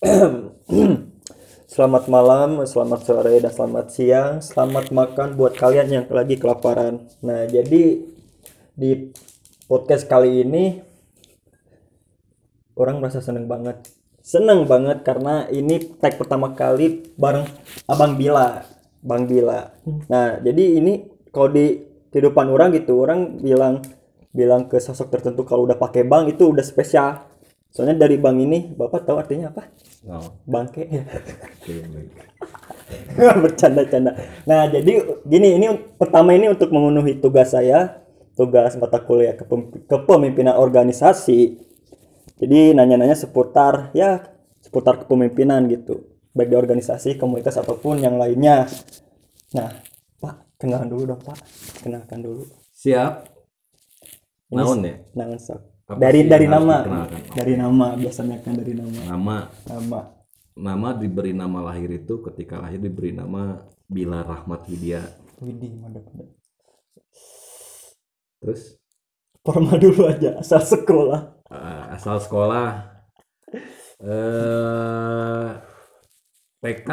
[1.68, 4.32] Selamat malam, selamat sore, dan selamat siang.
[4.40, 7.04] Selamat makan buat kalian yang lagi kelaparan.
[7.20, 8.00] Nah, jadi
[8.72, 8.90] di
[9.68, 10.80] podcast kali ini
[12.80, 13.92] orang merasa seneng banget.
[14.24, 17.44] Seneng banget karena ini tag pertama kali bareng
[17.84, 18.64] Abang Bila,
[19.04, 19.68] Bang Bila.
[20.08, 21.76] Nah, jadi ini kalau di
[22.08, 23.84] kehidupan orang gitu, orang bilang
[24.32, 27.28] bilang ke sosok tertentu kalau udah pakai bank itu udah spesial.
[27.70, 29.70] Soalnya dari bank ini, Bapak tahu artinya apa?
[30.06, 30.42] No.
[30.46, 30.90] Bangke.
[33.42, 34.16] Bercanda-canda.
[34.46, 38.02] Nah, jadi gini, ini pertama ini untuk memenuhi tugas saya,
[38.34, 41.58] tugas mata kuliah kepem- kepemimpinan organisasi.
[42.40, 44.24] Jadi nanya-nanya seputar ya
[44.60, 48.68] seputar kepemimpinan gitu, baik di organisasi, komunitas ataupun yang lainnya.
[49.56, 49.72] Nah,
[50.20, 51.38] Pak, kenalan dulu dong, Pak.
[51.84, 52.44] Kenalkan dulu.
[52.76, 53.28] Siap.
[54.52, 54.94] Naon ya?
[55.16, 55.69] Naon sok.
[55.90, 56.76] Apa Dari sih dari nama.
[57.34, 59.00] Dari nama biasanya kan dari nama.
[59.10, 60.00] Nama Nama.
[60.54, 65.02] nama diberi nama lahir itu ketika lahir diberi nama Bila Rahmat Widya.
[65.42, 66.06] Widih, mantap.
[68.38, 68.78] Terus
[69.40, 71.32] Formal dulu aja, asal sekolah.
[71.48, 72.92] eh, asal sekolah
[74.00, 75.48] eh
[76.60, 76.88] TK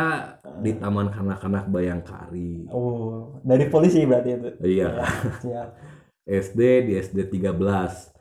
[0.64, 2.72] di Taman Kanak-kanak Bayangkari.
[2.72, 4.50] Oh, dari polisi berarti itu.
[4.64, 5.04] Iya.
[5.44, 5.70] Siap.
[6.48, 8.17] SD di SD 13.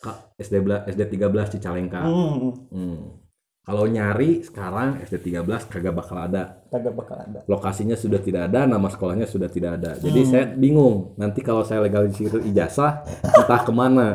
[0.00, 2.00] Kak, SD SD 13 Cicalengka.
[2.02, 2.98] Hmm, Hmm.
[3.60, 6.64] Kalau nyari sekarang SD 13 kagak bakal ada.
[6.72, 7.44] kagak bakal ada.
[7.44, 10.00] lokasinya sudah tidak ada, nama sekolahnya sudah tidak ada.
[10.00, 10.30] Jadi Hmm.
[10.32, 11.12] saya bingung.
[11.14, 14.08] Nanti kalau saya legalisir ijazah, entah ke mana.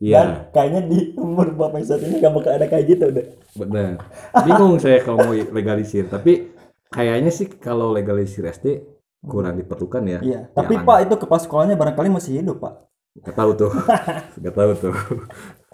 [0.00, 3.26] Dan Iya, kayaknya di umur bapak saat ini gak bakal ada kayak gitu deh.
[3.52, 4.00] benar.
[4.42, 6.08] Bingung saya kalau mau legalisir.
[6.08, 6.50] Tapi
[6.88, 8.80] kayaknya sih kalau legalisir SD
[9.20, 10.18] kurang diperlukan ya.
[10.20, 10.40] Iya.
[10.50, 10.88] Tapi Jangan.
[10.88, 12.89] Pak itu kepala sekolahnya barangkali masih hidup Pak.
[13.24, 13.72] Gak tahu tuh.
[14.44, 14.94] Gak tahu tuh.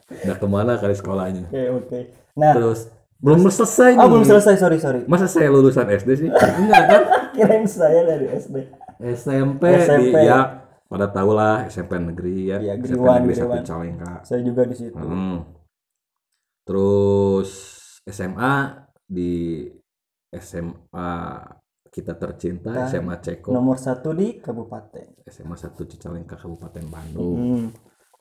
[0.07, 1.51] Udah ke mana kali sekolahnya.
[1.51, 2.01] Oke oke.
[2.39, 4.03] Nah, Terus belum selesai nih.
[4.03, 5.01] ah belum selesai sorry sorry.
[5.09, 6.29] Masa saya lulusan SD sih?
[6.61, 7.03] Enggak kan?
[7.35, 8.57] Kirain saya dari SD.
[8.97, 10.17] SMP, SMP.
[10.17, 12.59] di ya pada tahu lah SMP negeri ya.
[12.63, 13.57] Iya, SMP negeri satu.
[13.67, 14.13] Calengka.
[14.23, 14.97] Saya juga di situ.
[14.97, 15.43] Hmm.
[16.67, 17.51] Terus
[18.07, 19.67] SMA di
[20.35, 21.11] SMA
[21.97, 25.25] kita tercinta Nah, SMA Ceko Nomor satu di kabupaten.
[25.25, 27.37] SMA 1 Cicalengka Kabupaten Bandung.
[27.37, 27.67] Hmm.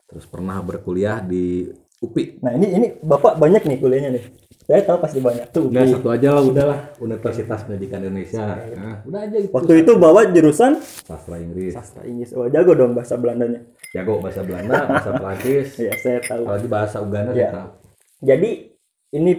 [0.07, 2.39] Terus pernah berkuliah di UPI.
[2.39, 4.25] Nah ini ini bapak banyak nih kuliahnya nih.
[4.65, 5.67] Saya tahu pasti banyak tuh.
[5.67, 8.41] Di- satu aja lah udahlah Universitas Pendidikan Indonesia.
[8.73, 9.51] Nah, udah aja gitu.
[9.51, 11.75] Waktu itu bawa jurusan sastra Inggris.
[11.75, 12.31] sastra Inggris.
[12.31, 13.61] Oh jago dong bahasa Belandanya.
[13.91, 16.43] Jago bahasa Belanda, bahasa Perancis, Iya saya tahu.
[16.43, 17.69] apalagi bahasa Uganda saya tahu.
[18.21, 18.49] Jadi
[19.11, 19.31] ini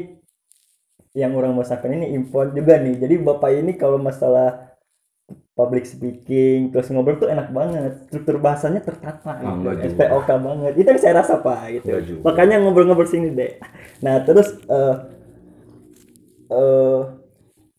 [1.16, 3.00] yang orang masakan ini import juga nih.
[3.00, 4.77] Jadi bapak ini kalau masalah
[5.56, 8.04] public speaking terus ngobrol tuh enak banget.
[8.04, 9.41] Struktur bahasanya tertata.
[9.41, 9.97] Ah, gitu.
[9.97, 10.72] SPOK banget.
[10.76, 12.21] Itu yang saya rasa pak gitu.
[12.21, 13.56] Makanya ngobrol-ngobrol sini deh.
[14.05, 14.94] Nah terus eh
[16.53, 17.00] eh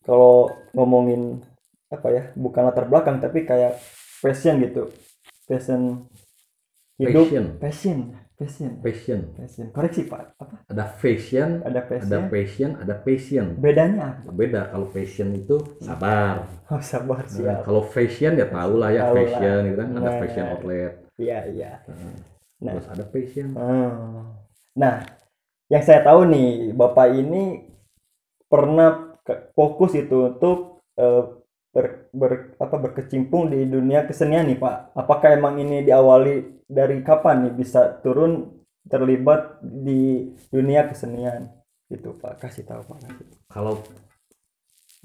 [0.02, 1.40] kalau ngomongin
[1.88, 3.80] apa ya bukan latar belakang tapi kayak
[4.20, 4.92] passion gitu
[5.48, 6.04] passion
[7.00, 7.44] hidup Passion.
[7.56, 7.98] passion
[8.38, 9.20] passion Passion.
[9.34, 13.46] passion koreksi pak apa Ada fashion, ada passion ada passion, ada passion.
[13.58, 16.46] bedanya apa Beda kalau passion itu sabar.
[16.70, 19.18] oh sabar Nah, siap kalau fashion ya tau lah ya Tahu lah.
[19.18, 20.16] fashion gitu kan ada Nah.
[20.16, 20.92] fashion outlet.
[21.18, 21.70] iya iya
[22.58, 22.72] Nah.
[22.74, 23.46] Terus ada passion.
[23.54, 24.22] Hmm.
[24.72, 24.94] nah
[25.66, 27.66] yang saya tahu nih bapak ini
[28.46, 29.18] pernah
[29.52, 31.22] fokus itu untuk eh,
[31.78, 34.98] ber, ber- apa berkecimpung di dunia kesenian nih pak.
[34.98, 38.50] Apakah emang ini diawali dari kapan nih bisa turun
[38.90, 41.46] terlibat di dunia kesenian?
[41.86, 42.42] Gitu pak.
[42.42, 43.06] Kasih tahu pak.
[43.46, 43.78] Kalau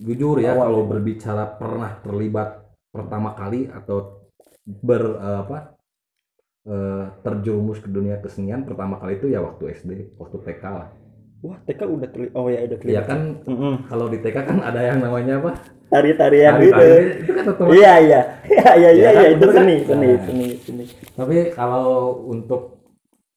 [0.01, 0.73] jujur ya Awal.
[0.73, 4.25] kalau berbicara pernah terlibat pertama kali atau
[4.65, 5.57] ber eh, apa
[6.65, 10.89] eh, terjerumus ke dunia kesenian pertama kali itu ya waktu SD, waktu TK lah.
[11.43, 13.73] Wah TK udah terlibat oh ya udah Ya terlibat kan Mm-mm.
[13.85, 15.51] kalau di TK kan ada yang namanya apa?
[15.85, 17.75] tari-tarian gitu Tari-tari itu kan otomatis.
[17.75, 19.57] iya iya iya iya iya Iya iya, itu bener kan?
[19.59, 20.21] seni seni Nah.
[20.23, 21.87] seni seni Tapi kalau
[22.25, 22.61] untuk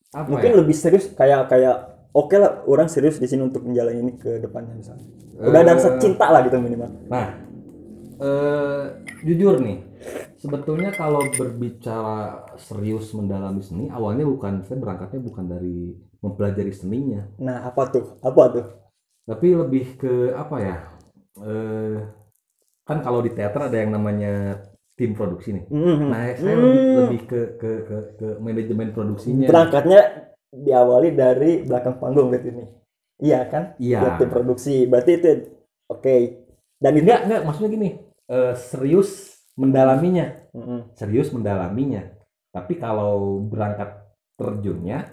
[0.08, 0.56] apa mungkin ya?
[0.56, 1.76] lebih serius kayak kayak
[2.10, 5.04] oke lah orang serius di sini untuk menjalani ini ke depannya misalnya
[5.36, 5.76] udah ada Eh.
[5.76, 7.26] rasa cinta lah gitu minimal Nah,
[8.16, 8.82] eh,
[9.22, 9.84] jujur nih,
[10.36, 12.16] sebetulnya kalau berbicara
[12.56, 15.92] serius mendalami seni, awalnya bukan saya berangkatnya bukan dari
[16.26, 18.66] mempelajari seninya, nah apa tuh apa tuh
[19.26, 20.76] tapi lebih ke apa ya?
[21.38, 21.98] Eh,
[22.86, 24.62] kan kalau di teater ada yang namanya
[24.96, 25.64] tim produksi nih.
[25.68, 26.06] Mhm.
[26.08, 26.62] Nah, saya Hmm.
[26.64, 29.46] lebih, lebih ke, ke ke ke manajemen produksinya.
[29.50, 30.00] berangkatnya
[30.54, 32.64] diawali dari belakang panggung berarti ini
[33.20, 34.00] iya kan Iya.
[34.00, 35.30] Buat tim produksi berarti itu
[35.90, 36.16] oke
[36.80, 37.88] dan itu Enggak, enggak, maksudnya gini,
[38.30, 39.10] eh, serius
[39.56, 40.26] mendalaminya.
[40.56, 40.80] Mm-mm.
[40.96, 42.08] serius mendalaminya.
[42.54, 44.00] Tapi kalau berangkat
[44.40, 45.12] terjunnya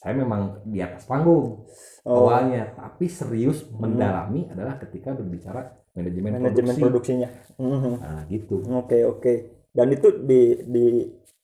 [0.00, 1.68] saya memang di atas panggung
[2.00, 7.28] Oh, awalnya tapi serius mendalami adalah ketika berbicara manajemen, manajemen produksi produksinya.
[7.60, 7.92] Mhm.
[8.00, 9.34] nah gitu Oke oke.
[9.70, 10.84] Dan itu di di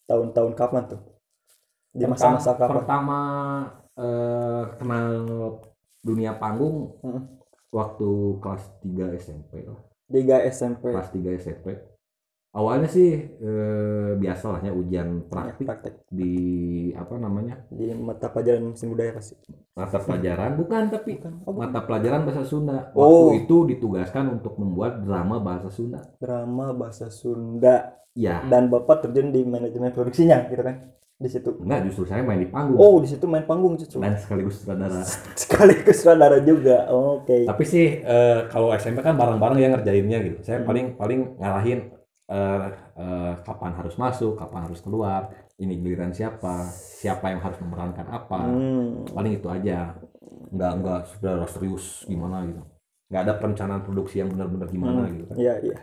[0.03, 1.01] tahun-tahun kapan tuh?
[1.93, 2.73] Di masa-masa kapan?
[2.75, 3.19] pertama
[3.95, 5.09] eh, kenal
[6.01, 7.37] dunia panggung Hmm.
[7.69, 8.09] waktu
[8.41, 9.77] kelas 3 SMP lah
[10.07, 10.89] Tiga SMP.
[10.89, 11.67] kelas 3 SMP
[12.57, 16.33] awalnya sih eh, biasa lah ya ujian Ya, praktik praktek di
[16.93, 19.37] apa namanya di mata pelajaran mesin budaya pasti.
[19.71, 21.33] mata pelajaran bukan tapi Bukan.
[21.43, 21.61] Oh, bukan.
[21.63, 23.29] mata pelajaran bahasa Sunda Oh.
[23.29, 29.29] waktu itu ditugaskan untuk membuat drama bahasa Sunda drama bahasa Sunda ya dan bapak terjun
[29.29, 30.81] di manajemen produksinya gitu kan
[31.15, 31.49] di situ.
[31.59, 33.97] enggak justru saya main di panggung Oh di situ main panggung justru.
[33.99, 35.01] dan sekaligus sutradara
[35.35, 36.89] Sekaligus saudara juga.
[36.89, 37.45] Oke.
[37.45, 40.67] tapi sih eh, kalau SMP kan bareng-bareng yang ngerjainnya gitu saya Hmm.
[40.67, 41.81] paling paling ngarahin
[42.27, 42.67] eh,
[42.99, 48.39] eh, kapan harus masuk kapan harus keluar ini giliran siapa siapa yang harus memerankan apa
[48.45, 49.07] Hmm.
[49.15, 49.95] paling itu aja
[50.53, 52.63] nggak nggak saudara serius gimana gitu
[53.07, 55.11] nggak ada perencanaan produksi yang benar-benar gimana Hmm.
[55.15, 55.79] gitu kan Iya iya.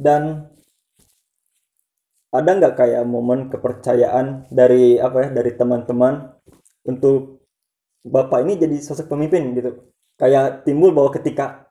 [0.00, 0.22] Dan
[2.30, 6.30] ada nggak kayak momen kepercayaan dari apa ya dari teman-teman
[6.86, 7.42] untuk
[8.06, 9.92] bapak ini jadi sosok pemimpin gitu.
[10.16, 11.68] Kayak timbul bahwa ketika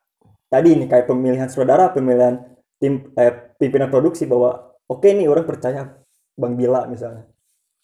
[0.51, 2.43] tadi ini kayak pemilihan saudara, pemilihan
[2.79, 5.99] tim eh, pimpinan produksi bahwa oke nih orang percaya
[6.33, 7.27] Bang Bila misalnya.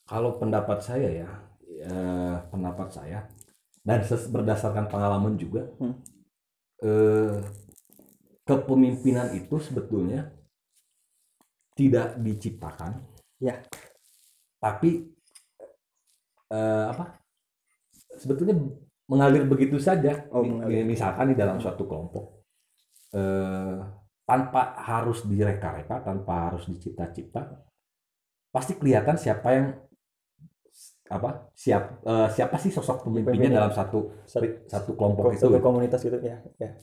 [0.08, 1.30] kalau pendapat saya ya,
[1.66, 1.98] ya
[2.48, 3.28] pendapat saya
[3.84, 4.00] dan
[4.32, 5.98] berdasarkan pengalaman juga Hmm.
[6.80, 7.42] eh,
[8.44, 10.30] kepemimpinan itu sebetulnya
[11.76, 13.04] tidak diciptakan
[13.38, 13.60] Ya.
[14.58, 15.12] tapi
[16.48, 17.20] eh, apa
[18.16, 18.56] sebetulnya
[19.06, 20.86] mengalir begitu saja Oh, mengalir.
[20.88, 22.46] misalkan di dalam suatu kelompok
[23.12, 23.76] eh,
[24.26, 27.62] tanpa harus direka-reka tanpa harus dicipta-cipta
[28.50, 29.68] pasti kelihatan siapa yang
[31.06, 35.62] apa siap eh, siapa sih sosok pemimpinnya dalam satu Satu, satu kelompok itu satu gitu.
[35.62, 36.42] komunitas gitu ya.
[36.58, 36.74] ya.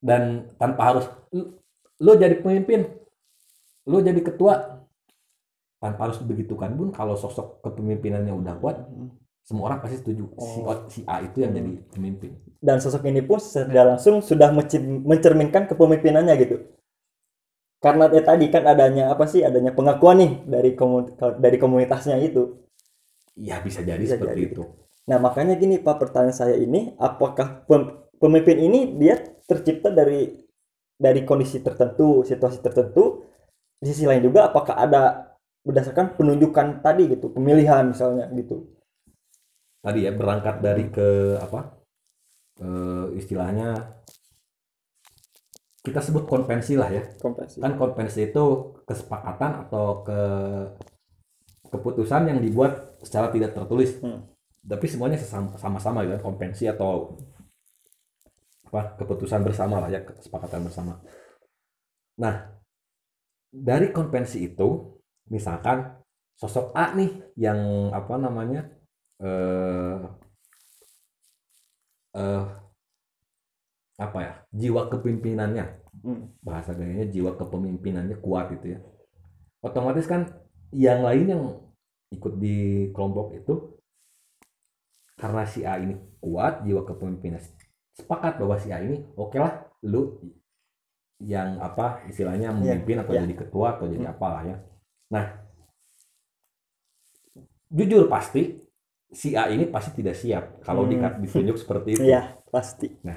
[0.00, 1.60] dan tanpa harus lu,
[2.00, 2.88] lu jadi pemimpin
[3.84, 4.80] lu jadi ketua
[5.76, 8.76] tanpa harus begitukan pun kalau sosok kepemimpinannya udah kuat
[9.44, 10.72] semua orang pasti setuju si, Oh.
[10.72, 11.60] O- si A itu yang Hmm.
[11.60, 14.50] jadi pemimpin dan sosok ini pun secara langsung sudah
[15.04, 16.56] mencerminkan kepemimpinannya gitu
[17.84, 21.12] karena ya tadi kan adanya apa sih adanya pengakuan nih dari komu-
[21.44, 22.42] dari komunitasnya itu.
[23.36, 24.42] Ya bisa jadi Bisa seperti jadi.
[24.52, 24.62] itu.
[25.10, 29.14] Nah makanya gini pak pertanyaan saya ini apakah pem- pemimpin ini dia
[29.46, 30.20] tercipta dari
[30.96, 33.04] dari kondisi tertentu situasi tertentu?
[33.76, 35.02] Di sisi lain juga apakah ada
[35.66, 38.56] berdasarkan penunjukan tadi gitu pemilihan misalnya gitu?
[39.84, 41.08] Tadi ya berangkat dari ke
[41.38, 41.60] apa
[42.60, 43.68] eh, istilahnya
[45.86, 48.44] kita sebut konvensi lah ya kompresi kan konvensi itu
[48.82, 50.20] kesepakatan atau ke
[51.70, 54.26] keputusan yang dibuat secara tidak tertulis Hmm.
[54.66, 55.18] tapi semuanya
[55.62, 57.14] sama-sama gitu kan konvensi atau
[58.66, 60.98] apa keputusan bersama lah ya kesepakatan bersama
[62.18, 62.50] nah
[63.54, 64.98] dari konvensi itu
[65.30, 66.02] misalkan
[66.34, 68.66] sosok A nih yang apa namanya
[69.22, 69.98] eh
[72.18, 72.44] eh
[73.96, 75.85] apa ya jiwa kepemimpinannya Hmm.
[76.42, 78.78] Bahasa gayanya jiwa kepemimpinannya kuat gitu ya
[79.62, 80.26] otomatis kan
[80.70, 81.42] yang lain yang
[82.12, 82.56] ikut di
[82.94, 83.54] kelompok itu
[85.16, 87.40] karena si A ini kuat jiwa kepemimpinan
[87.96, 90.20] sepakat bahwa si A ini oke lah lu
[91.18, 93.24] yang apa istilahnya memimpin atau iya.
[93.24, 94.12] jadi ketua atau jadi Hmm.
[94.12, 94.56] apalah ya
[95.08, 95.24] nah
[97.72, 98.60] jujur pasti
[99.10, 100.92] si A ini pasti tidak siap kalau Hmm.
[100.92, 103.16] dikat- ditunjuk seperti itu iya pasti Nah,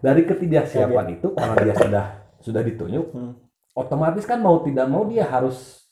[0.00, 2.04] dari ketidaksiapan itu karena dia sudah
[2.40, 3.32] sudah ditunjuk, Hmm.
[3.76, 5.84] otomatis kan mau tidak mau dia harus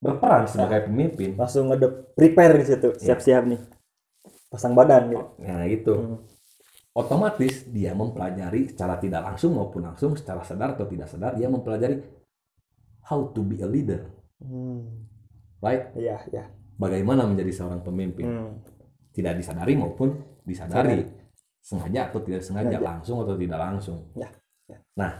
[0.00, 1.36] berperan sebagai pemimpin.
[1.36, 1.86] langsung ada
[2.16, 3.60] prepare di situ siap-siap nih
[4.48, 6.18] pasang badan gitu Nah, itu Hmm.
[6.96, 12.00] otomatis dia mempelajari secara tidak langsung maupun langsung, secara sadar atau tidak sadar, dia mempelajari
[13.06, 14.08] how to be a leader,
[14.40, 15.04] Hmm.
[15.60, 15.92] right?
[15.94, 16.44] iya iya
[16.80, 18.56] Bagaimana menjadi seorang pemimpin, Hmm.
[19.12, 20.16] tidak disadari maupun
[20.48, 21.04] disadari,
[21.60, 22.88] sengaja atau tidak sengaja, Sengaja.
[22.88, 23.98] langsung atau tidak langsung.
[24.16, 24.28] Ya,
[24.66, 24.78] ya.
[24.96, 25.12] Nah,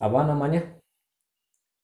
[0.00, 0.62] apa namanya?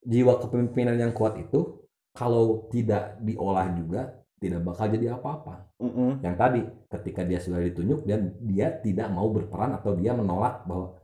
[0.03, 5.71] Jiwa kepemimpinan yang kuat itu kalau tidak diolah juga tidak bakal jadi apa-apa.
[5.79, 6.19] Mm-mm.
[6.27, 10.99] Yang tadi ketika dia sudah ditunjuk dan dia tidak mau berperan atau dia menolak bahwa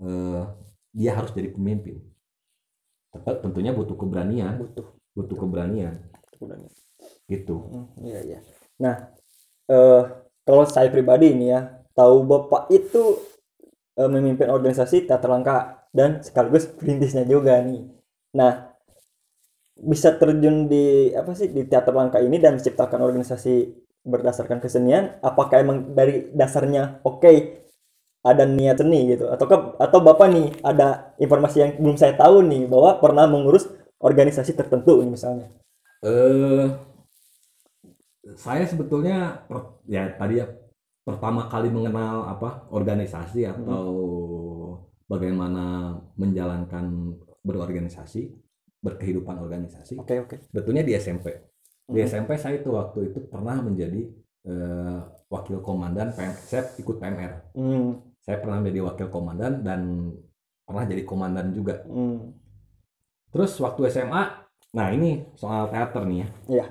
[0.00, 0.42] eh,
[0.96, 2.00] dia harus jadi pemimpin.
[3.12, 5.98] Tetap tentunya butuh keberanian, butuh butuh keberanian
[6.38, 6.70] kemudian
[7.26, 7.56] gitu.
[7.98, 8.40] Iya iya
[8.78, 9.10] nah
[9.66, 10.02] eh
[10.48, 13.20] kalau saya pribadi ini ya tahu bapak itu
[14.00, 17.84] eh, memimpin organisasi teater langka dan sekaligus perintisnya juga nih.
[18.32, 18.72] Nah
[19.76, 23.76] bisa terjun di apa sih di teater langka ini dan menciptakan organisasi
[24.08, 27.60] berdasarkan kesenian apakah emang dari dasarnya oke
[28.24, 29.28] ada niat seni gitu?
[29.28, 33.68] Atau atau bapak nih ada informasi yang belum saya tahu nih bahwa pernah mengurus
[34.00, 35.52] organisasi tertentu misalnya?
[36.00, 36.87] Eh
[38.36, 40.46] saya sebetulnya per- ya tadi ya
[41.04, 43.86] pertama kali mengenal apa organisasi atau
[45.08, 48.28] bagaimana menjalankan berorganisasi
[48.84, 50.36] berkehidupan organisasi oke oke.
[50.52, 51.32] betulnya di SMP
[51.88, 52.04] di Mhm.
[52.04, 54.04] SMP saya itu waktu itu pernah menjadi
[54.48, 60.12] eh, wakil komandan PM, saya ikut PMR hmm, saya pernah menjadi wakil komandan dan
[60.64, 61.80] pernah jadi komandan juga.
[61.84, 62.32] Hmm.
[63.28, 64.22] terus waktu SMA
[64.68, 66.28] nah ini soal teater nih ya.
[66.48, 66.66] Iya.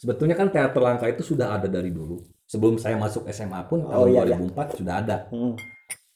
[0.00, 2.16] Sebetulnya kan teater langka itu sudah ada dari dulu.
[2.48, 4.36] Sebelum saya masuk SMA pun Oh, tahun iya, iya.
[4.40, 5.16] 2004 sudah ada.
[5.28, 5.54] Hmm.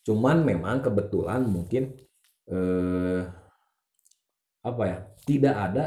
[0.04, 1.96] cuman memang kebetulan mungkin
[2.44, 3.24] eh,
[4.60, 5.84] apa ya tidak ada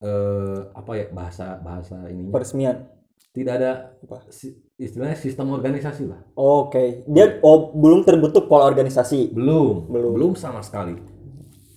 [0.00, 2.32] eh, apa ya bahasa bahasa ininya.
[2.32, 2.88] Peresmian.
[3.30, 4.26] Tidak ada Apa?
[4.74, 6.18] istilahnya sistem organisasi lah.
[6.34, 7.04] Oke.
[7.06, 9.30] Dia oh belum terbentuk pola organisasi?
[9.36, 9.86] Belum.
[9.92, 10.12] Belum.
[10.16, 10.96] belum sama sekali.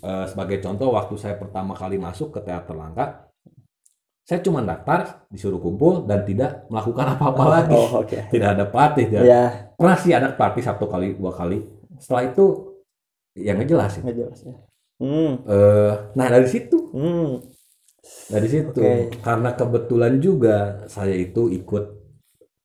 [0.04, 3.28] Eh, sebagai contoh waktu saya pertama kali masuk ke teater langka
[4.24, 7.76] saya cuma daftar disuruh kumpul dan tidak melakukan apa-apa lagi.
[7.76, 8.32] oh oke.
[8.32, 9.44] Tidak ada pelatih tidak ya.
[9.76, 11.60] Pernah sih ada pelatih satu kali dua kali.
[12.00, 12.46] Setelah itu
[13.36, 14.02] ya nggak jelas ya.
[14.06, 14.56] nggak jelas ya
[15.02, 15.34] hmm.
[15.44, 16.78] Eh, nah dari situ.
[16.96, 17.44] Hmm.
[18.32, 18.80] Dari situ.
[18.80, 19.12] Oke.
[19.20, 21.84] karena kebetulan juga saya itu ikut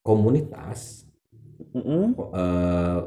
[0.02, 1.06] komunitas.
[1.74, 2.14] Mm-mm.
[2.14, 3.00] eh,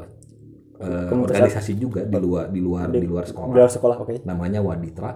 [0.82, 3.56] eh, Komunitas organisasi juga di luar di luar Di- di luar di sekolah.
[3.56, 4.14] luar sekolah oke.
[4.28, 5.12] Namanya Waditra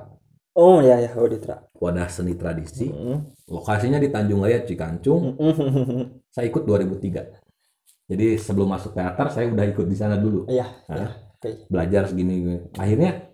[0.56, 1.12] oh ya ya.
[1.16, 2.88] Auditra wadah seni tradisi.
[2.90, 3.36] Mm-mm.
[3.52, 5.36] lokasinya di Tanjung Raya Cikancung.
[5.38, 6.26] Mm-mm.
[6.34, 10.46] saya ikut 2003 jadi sebelum masuk teater saya udah ikut di sana dulu.
[10.46, 10.98] Iya, Hah?
[10.98, 11.08] iya.
[11.36, 11.50] Oke.
[11.70, 13.34] belajar segini akhirnya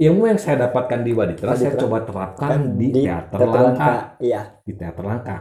[0.00, 3.92] ilmu yang saya dapatkan di Waditra saya coba terapkan kan di, teater, langka.
[4.20, 4.42] Iya.
[4.64, 5.36] Di teater langka.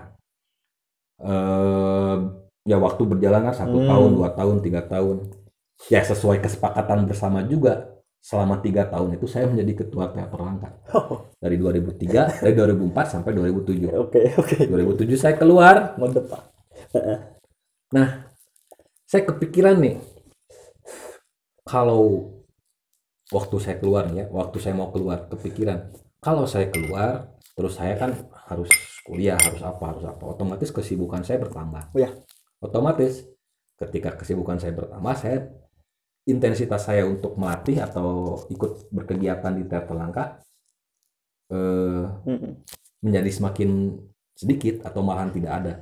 [1.23, 2.17] Eh
[2.63, 3.87] ya waktu berjalan kan satu Hmm.
[3.91, 5.29] tahun dua tahun tiga tahun.
[5.91, 7.91] Ya sesuai kesepakatan bersama juga
[8.23, 10.71] selama tiga tahun itu saya menjadi ketua teater langka.
[11.43, 14.55] Dari 2003 dari 2004 sampai 2007 oke oke.
[14.71, 15.99] 2007 saya keluar.
[15.99, 16.41] Mantep pak.
[19.03, 19.99] Saya kepikiran nih
[21.67, 22.31] kalau
[23.27, 25.91] waktu saya keluar ya waktu saya mau keluar kepikiran.
[26.23, 27.27] Kalau saya keluar
[27.59, 28.15] terus saya kan
[28.47, 28.71] harus
[29.03, 31.91] kuliah harus apa harus apa otomatis kesibukan saya bertambah.
[31.91, 32.23] Iya.
[32.63, 33.27] otomatis
[33.75, 35.51] ketika kesibukan saya bertambah saya
[36.23, 40.23] intensitas saya untuk melatih atau ikut berkegiatan di teater langka
[41.51, 42.63] eh, Mm-mm.
[43.03, 43.69] menjadi semakin
[44.33, 45.73] sedikit atau malahan tidak ada.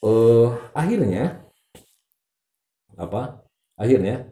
[0.00, 1.44] Eh akhirnya
[2.96, 3.40] apa?
[3.76, 4.28] Akhirnya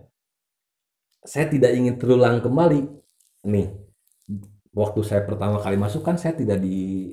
[1.24, 2.80] saya tidak ingin terulang kembali.
[3.48, 3.68] Nih,
[4.72, 7.12] waktu saya pertama kali masuk kan saya tidak di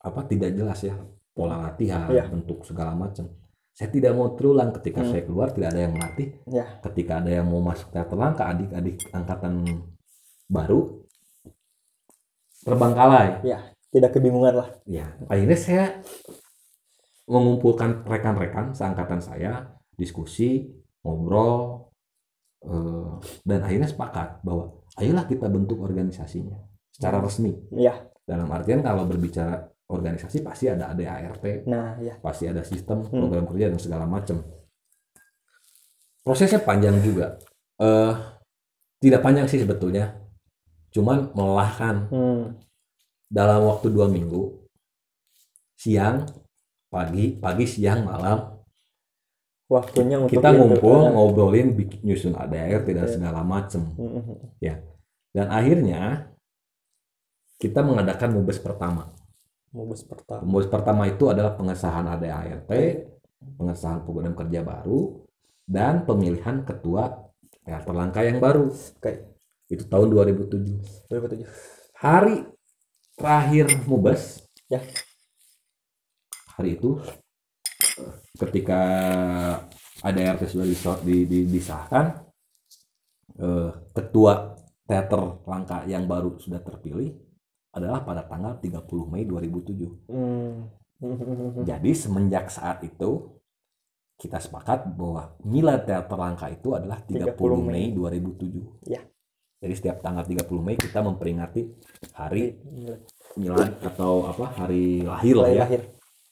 [0.00, 0.96] apa tidak jelas ya
[1.36, 2.28] pola latihan, Iya.
[2.32, 3.28] bentuk segala macam.
[3.76, 5.12] Saya tidak mau terulang ketika Hmm.
[5.12, 6.64] saya keluar tidak ada yang melatih ya.
[6.80, 9.84] Ketika ada yang mau masuk teater langka adik-adik angkatan
[10.48, 11.04] baru
[12.64, 13.44] terbangkalai
[13.92, 14.68] tidak kebingungan lah.
[14.88, 15.84] Ya akhirnya saya
[17.28, 20.72] mengumpulkan rekan-rekan seangkatan saya diskusi
[21.04, 21.90] ngobrol
[22.64, 23.12] eh,
[23.44, 26.56] dan akhirnya sepakat bahwa ayolah kita bentuk organisasinya
[26.88, 27.52] secara resmi.
[27.76, 28.08] Ya.
[28.24, 32.18] Dalam artian kalau berbicara organisasi pasti ada ADART nah ya.
[32.18, 33.22] pasti ada sistem Hmm.
[33.22, 34.42] program kerja dan segala macam
[36.22, 37.38] prosesnya panjang juga.
[37.78, 38.12] Eh
[38.98, 40.18] tidak panjang sih sebetulnya.
[40.90, 41.96] Cuman melelahkan.
[42.10, 42.44] Hmm.
[43.26, 44.54] dalam waktu dua minggu
[45.74, 46.22] siang
[46.86, 48.54] pagi pagi siang malam.
[49.66, 53.14] Waktunya untuk kita ngumpul ngobrolin bikin nyusun ADART dan Oke.
[53.18, 54.54] segala macam Mm-mm.
[55.34, 56.30] dan akhirnya
[57.58, 59.10] kita mengadakan mubes pertama
[59.74, 60.42] mubes pertama.
[60.46, 62.70] Mubes pertama itu adalah pengesahan ADART
[63.56, 65.22] pengesahan program kerja baru
[65.66, 67.30] dan pemilihan ketua
[67.66, 68.70] teater langka yang baru.
[68.70, 69.12] Oke.
[69.66, 71.42] Itu tahun 2007 2007
[71.98, 72.46] hari
[73.18, 74.46] terakhir mubes.
[74.66, 74.82] Ya.
[76.56, 76.98] hari itu
[78.40, 78.80] ketika
[80.00, 80.66] ADRT sudah
[81.04, 82.24] di- di- disahkan
[83.36, 84.56] eh, ketua
[84.88, 87.12] teater langka yang baru sudah terpilih
[87.76, 90.52] adalah pada tanggal 30 Mei 2007 hmm.
[91.68, 93.36] jadi semenjak saat itu
[94.16, 98.16] kita sepakat bahwa Mila Teater Langka itu adalah 30, 30 Mei Mei.
[98.24, 99.04] 2007 Ya.
[99.60, 101.68] jadi setiap tanggal 30 Mei kita memperingati
[102.16, 102.56] hari
[103.36, 105.82] milad atau apa hari lahir lah ya lahir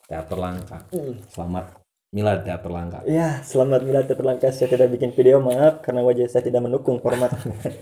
[0.05, 1.21] teater langka Hmm.
[1.29, 1.85] selamat
[2.15, 3.03] Milad Teater Langka.
[3.11, 4.55] Ya, selamat Milad Teater Langka.
[4.55, 7.35] Saya tidak bikin video, maaf karena wajah saya tidak mendukung format.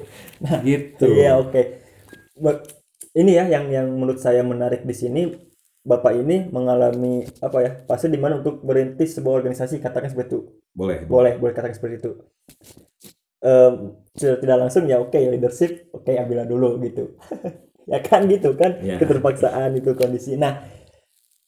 [0.65, 1.05] Gitu.
[1.05, 1.61] Iya, oke.
[2.41, 2.65] Ba-
[3.13, 5.23] Ini ya yang yang menurut saya menarik di sini
[5.83, 7.71] Bapak ini mengalami apa ya?
[7.91, 10.41] Fase di mana untuk merintis sebuah organisasi katakan seperti itu.
[10.71, 11.03] Boleh.
[11.11, 12.11] Boleh, boleh katakan seperti itu.
[13.43, 17.19] Em, sudah tidak langsung ya oke leadership, oke ambillah dulu gitu.
[17.91, 18.95] ya kan gitu kan Ya.
[19.03, 20.39] keterpaksaan itu kondisi.
[20.39, 20.63] Nah,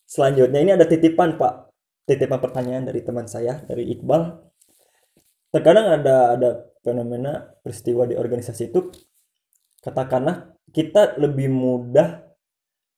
[0.03, 1.71] selanjutnya ini ada titipan Pak.
[2.03, 4.35] Titipan pertanyaan dari teman saya dari Iqbal.
[5.55, 6.51] Terkadang ada ada
[6.83, 8.91] fenomena peristiwa di organisasi itu
[9.79, 12.27] katakanlah kita lebih mudah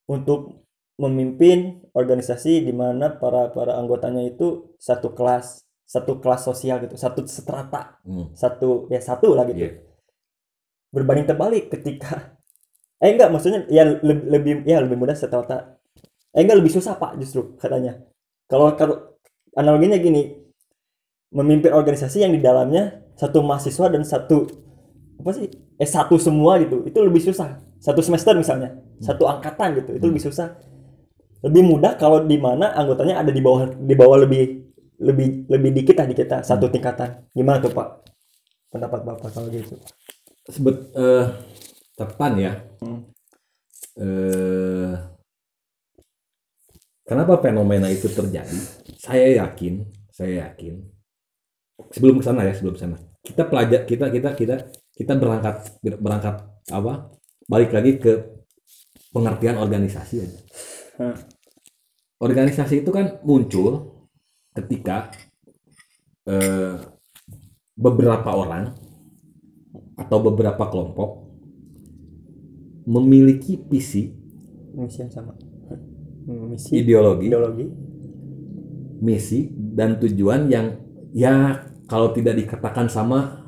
[0.09, 0.65] untuk
[0.97, 7.23] memimpin organisasi di mana para para anggotanya itu satu kelas satu kelas sosial gitu satu
[7.29, 8.33] strata Hmm.
[8.33, 9.73] satu ya satu lah gitu Iya.
[10.91, 12.33] berbanding terbalik ketika
[12.97, 15.77] eh enggak maksudnya ya lebih, lebih ya lebih mudah strata
[16.33, 18.01] eh enggak lebih susah pak justru katanya
[18.49, 18.97] kalau kalau
[19.53, 20.33] analoginya gini
[21.29, 24.49] memimpin organisasi yang di dalamnya satu mahasiswa dan satu
[25.21, 29.97] apa sih eh satu semua gitu itu lebih susah satu semester misalnya satu angkatan gitu
[29.97, 30.13] itu Hmm.
[30.15, 30.49] lebih susah
[31.45, 34.65] lebih mudah kalau di mana anggotanya ada di bawah di bawah lebih
[34.97, 37.89] lebih lebih dikit lah di kita satu tingkatan gimana tuh pak
[38.73, 39.77] pendapat bapak kalau gitu
[40.47, 41.27] Sebet eh
[41.99, 42.53] tepan ya.
[42.79, 43.03] Hmm.
[43.99, 44.95] Eh
[47.03, 48.55] kenapa fenomena itu terjadi?
[48.95, 49.83] Saya yakin,
[50.15, 50.87] saya yakin.
[51.91, 52.97] Sebelum ke sana ya, sebelum ke sana.
[53.27, 54.57] Kita pelajar kita kita kita
[54.95, 57.11] kita berangkat berangkat apa?
[57.47, 58.13] Balik lagi ke
[59.15, 60.41] pengertian organisasi aja.
[60.99, 61.17] Hmm.
[62.21, 63.93] Organisasi itu kan muncul
[64.57, 65.13] ketika
[66.27, 66.81] eh,
[67.77, 68.73] beberapa orang
[69.97, 71.29] atau beberapa kelompok
[72.89, 74.15] memiliki visi,
[74.77, 75.37] misi yang sama
[76.27, 77.67] misi ideologi, ideologi
[78.99, 80.75] misi dan tujuan yang
[81.15, 83.47] ya kalau tidak dikatakan sama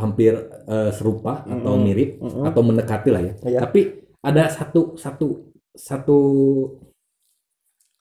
[0.00, 0.32] hampir
[0.66, 1.84] eh, serupa atau Mm-mm.
[1.84, 2.44] mirip Mm-mm.
[2.48, 3.32] atau mendekati lah ya.
[3.44, 3.58] Iya.
[3.62, 3.80] Tapi
[4.24, 5.26] ada satu satu
[5.76, 6.18] satu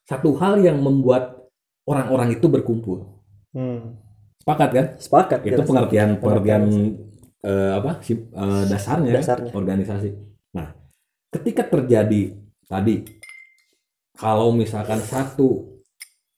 [0.10, 1.38] satu hal yang membuat
[1.86, 3.06] orang-orang itu berkumpul.
[3.54, 4.00] Hmm.
[4.42, 4.86] Sepakat kan?
[4.98, 7.46] sepakat Itu pengertian pengertian Pengertian.
[7.46, 9.52] eh, apa sih eh, dasarnya, Dasarnya.
[9.54, 10.10] organisasi.
[10.58, 10.74] Nah,
[11.30, 12.34] ketika terjadi
[12.66, 13.06] tadi
[14.18, 15.78] kalau misalkan satu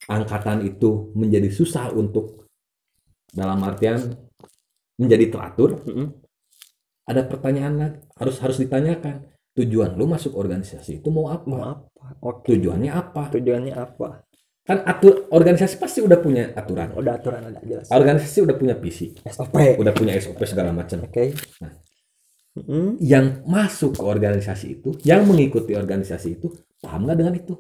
[0.06, 2.45] angkatan itu menjadi susah untuk
[3.32, 3.95] dalam artian
[5.02, 6.08] menjadi teratur, Mm-mm.
[7.10, 9.26] ada pertanyaan lagi harus harus ditanyakan
[9.58, 11.44] tujuan lu masuk organisasi itu mau apa?
[11.50, 13.22] mau apa oke Tujuannya apa?
[13.36, 14.24] tujuannya apa
[14.62, 16.94] Kan atur organisasi pasti udah punya aturan.
[16.94, 21.02] udah aturan ada jelas Organisasi udah punya visi, SOP udah punya SOP segala macam.
[21.02, 21.24] oke
[21.66, 21.74] Nah.
[22.52, 23.00] Mm-mm.
[23.02, 26.52] yang masuk ke organisasi itu, yang mengikuti organisasi itu,
[26.84, 27.54] paham nggak dengan itu?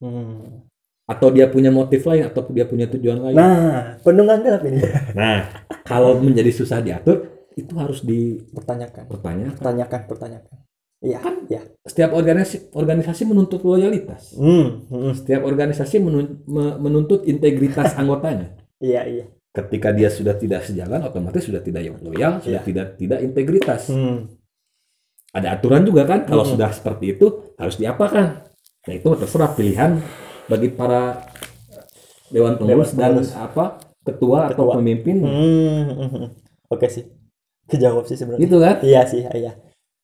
[0.00, 0.71] Hmm.
[1.12, 3.34] Atau dia punya motif lain, atau dia punya tujuan lain?
[3.34, 4.80] nah penunggang gelap ini
[5.12, 5.44] Nah,
[5.82, 9.52] kalau menjadi susah diatur, itu harus pertanyakan dipertanyakan.
[9.52, 10.56] pertanyakan pertanyakan
[11.00, 14.32] iya iya Setiap organisasi organisasi menuntut loyalitas.
[14.34, 14.88] hmm.
[14.88, 15.12] hmm.
[15.12, 18.56] Setiap organisasi menun- me- menuntut integritas anggotanya.
[18.78, 22.64] iya iya Ketika dia sudah tidak sejalan, otomatis sudah tidak loyal, sudah Iya.
[22.64, 23.92] tidak tidak integritas.
[23.92, 24.32] hmm.
[25.32, 26.24] Ada aturan juga kan?
[26.24, 26.56] Kalau Mm-mm.
[26.56, 28.48] sudah seperti itu harus diapakan?
[28.82, 30.00] Nah itu terserah pilihan
[30.46, 31.22] bagi para
[32.28, 33.32] dewan pengurus dan pengurus.
[33.34, 33.64] apa
[34.02, 34.74] ketua, atau Ketua.
[34.80, 35.86] pemimpin Hmm.
[36.10, 36.26] hmm.
[36.68, 37.04] oke sih
[37.68, 38.76] kejawab sih sebenarnya gitu kan?
[38.82, 39.54] iya sih iya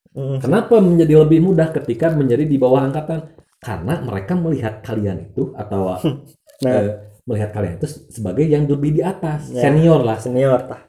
[0.08, 0.40] Hmm.
[0.40, 3.28] Kenapa menjadi lebih mudah ketika menjadi di bawah angkatan?
[3.60, 5.94] Karena mereka melihat kalian itu atau
[6.64, 9.68] nah eh, melihat kalian itu sebagai yang lebih di atas, Ya.
[9.68, 10.16] senior lah.
[10.18, 10.88] senior tah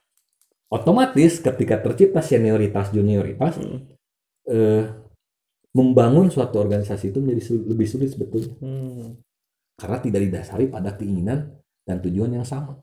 [0.71, 3.85] Otomatis ketika tercipta senioritas junioritas, Hmm.
[4.47, 4.87] eh,
[5.75, 8.55] membangun suatu organisasi itu menjadi lebih sulit sebetulnya.
[8.57, 9.19] hmm.
[9.79, 11.55] Karena tidak didasari pada keinginan
[11.87, 12.75] dan tujuan yang sama.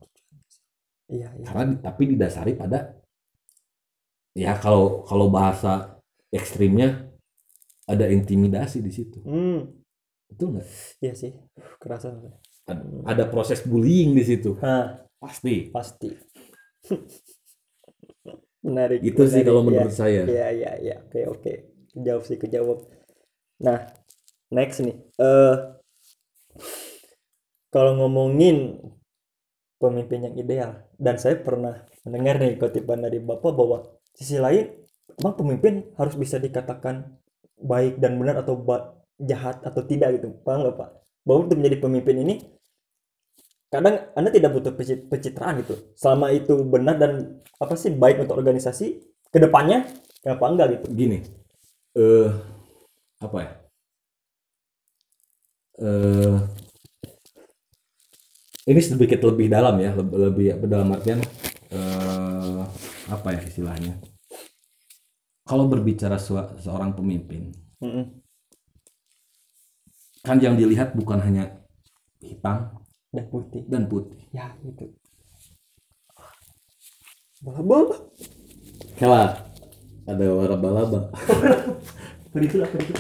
[1.07, 1.45] Iya iya.
[1.45, 2.97] Karena tapi didasari pada
[4.33, 6.01] ya kalau kalau bahasa
[6.33, 7.13] ekstrimnya
[7.87, 9.21] ada intimidasi di situ.
[9.23, 9.85] Hmm.
[10.27, 10.67] betul nggak?
[11.05, 11.33] Iya sih
[11.79, 12.19] kerasa.
[12.67, 14.59] Ada, ada proses bullying di situ.
[14.59, 15.71] Nah pasti.
[15.71, 16.11] Pasti.
[18.67, 19.67] Menarik itu sih menarik, kalau iya.
[19.71, 20.23] menurut saya.
[20.27, 20.97] Iya iya iya.
[21.07, 21.53] Oke oke.
[21.95, 22.79] Kejawab sih kejawab.
[23.63, 23.87] Nah
[24.51, 24.99] next nih.
[25.23, 25.76] Eh
[27.77, 28.81] kalau ngomongin
[29.77, 33.85] pemimpin yang ideal dan saya pernah mendengar nih kutipan dari bapak bahwa
[34.17, 34.73] sisi lain
[35.21, 37.05] emang pemimpin harus bisa dikatakan
[37.61, 38.65] baik dan benar atau
[39.21, 40.33] jahat atau tidak gitu.
[40.41, 40.89] Paham nggak pak?
[41.21, 42.35] Bahwa untuk menjadi pemimpin ini
[43.69, 44.73] kadang anda tidak butuh
[45.13, 45.77] pencitraan gitu.
[46.01, 49.85] Selama itu benar dan apa sih baik untuk organisasi ke depannya
[50.25, 50.97] kenapa enggak gitu.
[50.97, 51.19] Gini
[51.93, 52.33] eh
[53.21, 53.53] apa ya?
[55.77, 56.41] Eh
[58.67, 61.23] ini sedikit lebih dalam ya lebih, lebih dalam artian
[61.71, 62.61] eh,
[63.07, 63.95] apa ya istilahnya?
[65.47, 68.05] Kalau berbicara sua- seorang pemimpin Mm-mm.
[70.27, 71.63] kan yang dilihat bukan hanya
[72.19, 72.83] hitam
[73.15, 73.63] dan putih.
[73.71, 74.19] dan putih.
[74.35, 74.91] Ya itu.
[77.47, 77.63] Bala
[78.99, 79.23] Kela
[80.09, 81.13] ada laba-laba
[82.33, 82.95] tadi itu lah itu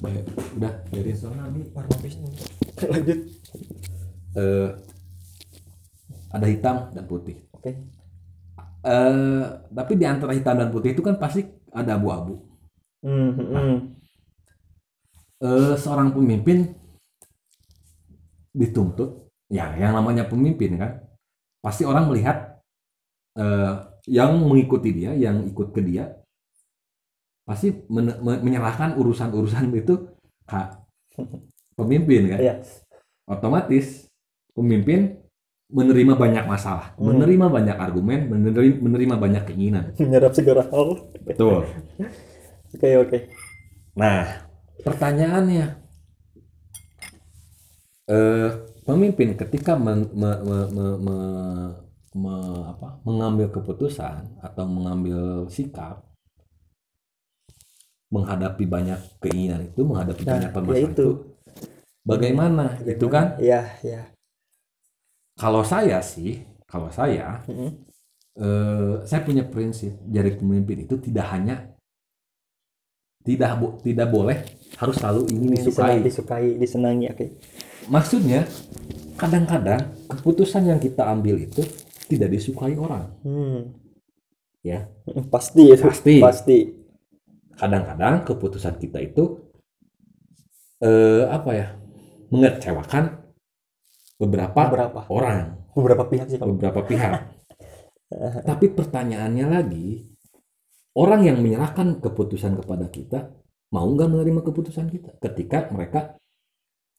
[0.00, 0.24] Baik,
[0.56, 1.44] udah dari warna
[2.00, 2.24] bisnya
[2.88, 3.20] lanjut
[4.36, 4.70] eh,
[6.30, 7.42] ada hitam dan putih.
[7.54, 7.70] Oke.
[8.80, 12.38] Eh tapi di antara hitam dan putih itu kan pasti ada abu-abu.
[13.00, 13.76] Hmm, hmm, hmm.
[15.42, 16.74] eh, seorang pemimpin
[18.54, 19.30] dituntut.
[19.50, 21.02] Ya yang namanya pemimpin kan.
[21.60, 22.62] Pasti orang melihat
[23.36, 23.74] eh,
[24.08, 26.16] yang mengikuti dia yang ikut ke dia
[27.44, 30.14] pasti men- me- menyerahkan urusan-urusan itu
[30.46, 30.60] ke
[31.78, 32.38] pemimpin kan.
[32.38, 32.54] Iya.
[33.30, 34.09] otomatis
[34.52, 35.20] pemimpin
[35.70, 37.14] menerima banyak masalah Hmm.
[37.14, 39.84] menerima banyak argumen menerima, menerima banyak keinginan.
[40.02, 40.88] Menyerap segala hal.
[41.22, 41.62] Betul.
[42.74, 43.18] Oke oke.
[43.94, 44.46] Nah,
[44.82, 45.66] pertanyaannya,
[48.10, 48.50] eh,
[48.82, 51.74] pemimpin ketika men- me- me- me- me-
[52.10, 56.02] me- apa, mengambil keputusan atau mengambil sikap
[58.10, 60.98] menghadapi banyak keinginan itu, menghadapi Nah, banyak ya permasalahan itu.
[60.98, 61.08] itu,
[62.02, 62.64] bagaimana?
[62.82, 64.10] Itu kan, ya ya
[65.40, 66.32] kalau saya sih,
[66.70, 67.70] kalau saya, Mm-mm.
[68.46, 71.56] eh, saya punya prinsip jadi pemimpin itu tidak hanya
[73.26, 74.38] tidak bo- tidak boleh
[74.80, 75.96] harus selalu ingin disukai.
[76.06, 77.26] disukai disenangi oke
[77.90, 78.46] Maksudnya,
[79.20, 81.62] kadang-kadang keputusan yang kita ambil itu
[82.10, 83.10] tidak disukai orang.
[83.24, 83.58] hmm.
[84.60, 84.88] Ya.
[85.32, 86.14] pasti itu Pasti.
[86.20, 86.56] pasti
[87.60, 89.24] Kadang-kadang keputusan kita itu
[90.80, 91.66] eh, apa ya?
[92.30, 93.19] mengecewakan
[94.20, 95.00] beberapa beberapa.
[95.08, 97.40] orang, beberapa pihak sih kalau beberapa pihak.
[98.50, 100.04] Tapi pertanyaannya lagi,
[100.98, 103.32] orang yang menyerahkan keputusan kepada kita
[103.72, 105.16] mau nggak menerima keputusan kita?
[105.22, 106.20] Ketika mereka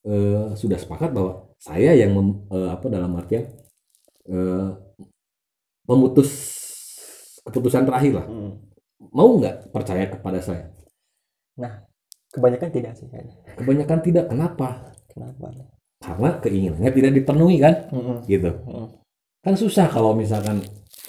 [0.08, 3.46] eh, sudah sepakat bahwa saya yang mem- eh, apa dalam artian
[4.26, 4.68] eh,
[5.86, 6.30] pemutus
[7.46, 8.26] keputusan terakhir lah.
[8.26, 8.52] Hmm.
[9.10, 10.70] mau nggak percaya kepada saya?
[12.32, 13.10] Kebanyakan tidak sih
[13.58, 14.24] kebanyakan tidak.
[14.30, 14.94] Kenapa?
[15.10, 15.50] Kenapa
[16.02, 17.74] karena keinginannya tidak dipenuhi kan?
[17.94, 18.16] Mm-mm.
[18.26, 18.50] gitu.
[18.66, 18.88] Mm.
[19.42, 20.62] kan susah kalau misalkan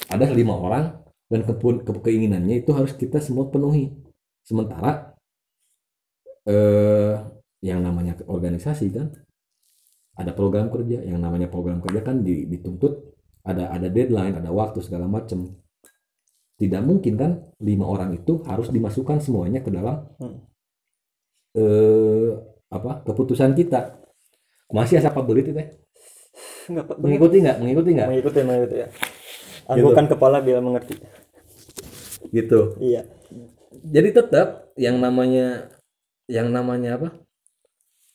[0.09, 0.85] ada lima orang
[1.29, 3.93] dan kepun- ke- keinginannya itu harus kita semua penuhi.
[4.41, 5.13] Sementara
[6.45, 7.13] eh
[7.63, 9.07] yang namanya organisasi kan?
[10.13, 13.13] Ada program kerja yang namanya program kerja kan di- dituntut
[13.45, 15.53] ada ada deadline ada waktu segala macam
[16.57, 17.31] tidak mungkin kan?
[17.61, 20.41] Lima orang itu harus dimasukkan semuanya ke dalam Hmm.
[21.53, 22.29] eh
[22.73, 24.02] apa keputusan kita
[24.73, 25.67] masih asap belit itu teh?
[26.97, 27.57] Mengikuti nggak?
[27.61, 28.07] Mengikuti nggak?
[28.09, 28.87] Mengikuti mengikuti ya.
[29.69, 30.97] Anggukan kepala bila mengerti.
[32.33, 32.75] Gitu.
[32.81, 33.05] Iya.
[33.83, 35.69] Jadi tetap yang namanya
[36.25, 37.09] yang namanya apa?